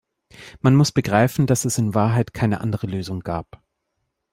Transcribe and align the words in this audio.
Man 0.61 0.75
muss 0.75 0.91
begreifen, 0.91 1.45
dass 1.45 1.63
es 1.63 1.77
in 1.77 1.93
Wahrheit 1.93 2.33
keine 2.33 2.59
andere 2.61 2.87
Lösung 2.87 3.19
gab. 3.19 3.61